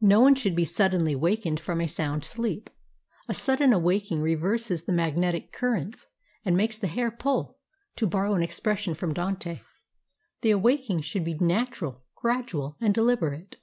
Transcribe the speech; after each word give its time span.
No 0.00 0.18
one 0.20 0.34
should 0.34 0.56
be 0.56 0.64
suddenly 0.64 1.14
wakened 1.14 1.60
from 1.60 1.80
a 1.80 1.86
sound 1.86 2.24
sleep. 2.24 2.70
A 3.28 3.34
sudden 3.34 3.72
awaking 3.72 4.20
reverses 4.20 4.82
the 4.82 4.92
magnetic 4.92 5.52
currents, 5.52 6.08
and 6.44 6.56
makes 6.56 6.76
the 6.76 6.88
hair 6.88 7.08
pull, 7.12 7.56
to 7.94 8.04
borrow 8.08 8.34
an 8.34 8.42
expression 8.42 8.94
from 8.94 9.14
Dante. 9.14 9.60
The 10.40 10.50
awaking 10.50 11.02
should 11.02 11.22
be 11.24 11.34
natural, 11.34 12.02
gradual, 12.16 12.78
and 12.80 12.92
deliberate. 12.92 13.58